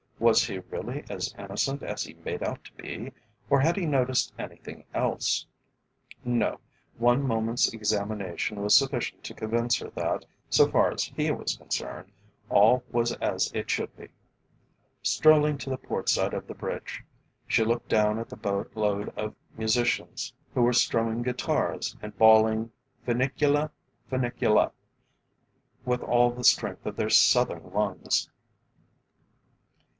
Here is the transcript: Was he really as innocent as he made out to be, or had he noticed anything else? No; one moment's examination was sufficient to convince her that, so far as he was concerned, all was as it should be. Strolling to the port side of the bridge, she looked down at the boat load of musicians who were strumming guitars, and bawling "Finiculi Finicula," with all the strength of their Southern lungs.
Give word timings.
Was 0.19 0.45
he 0.45 0.59
really 0.59 1.03
as 1.09 1.33
innocent 1.37 1.81
as 1.83 2.03
he 2.03 2.13
made 2.15 2.43
out 2.43 2.63
to 2.65 2.73
be, 2.73 3.11
or 3.49 3.59
had 3.59 3.75
he 3.75 3.85
noticed 3.87 4.33
anything 4.37 4.83
else? 4.93 5.45
No; 6.23 6.59
one 6.97 7.21
moment's 7.23 7.71
examination 7.73 8.61
was 8.61 8.75
sufficient 8.75 9.23
to 9.25 9.33
convince 9.33 9.77
her 9.79 9.89
that, 9.91 10.25
so 10.49 10.69
far 10.69 10.91
as 10.91 11.03
he 11.05 11.29
was 11.31 11.57
concerned, 11.57 12.11
all 12.49 12.83
was 12.91 13.13
as 13.13 13.51
it 13.53 13.69
should 13.69 13.95
be. 13.95 14.09
Strolling 15.03 15.57
to 15.59 15.69
the 15.71 15.77
port 15.77 16.07
side 16.09 16.33
of 16.33 16.47
the 16.47 16.55
bridge, 16.55 17.03
she 17.47 17.63
looked 17.63 17.89
down 17.89 18.17
at 18.17 18.29
the 18.29 18.35
boat 18.37 18.71
load 18.75 19.09
of 19.15 19.35
musicians 19.55 20.33
who 20.53 20.61
were 20.61 20.73
strumming 20.73 21.23
guitars, 21.23 21.95
and 22.01 22.17
bawling 22.17 22.71
"Finiculi 23.07 23.69
Finicula," 24.09 24.71
with 25.85 26.01
all 26.01 26.31
the 26.31 26.43
strength 26.43 26.85
of 26.87 26.95
their 26.95 27.09
Southern 27.09 27.71
lungs. 27.71 28.29